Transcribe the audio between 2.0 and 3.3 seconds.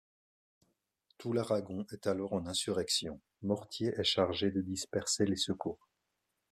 alors en insurrection,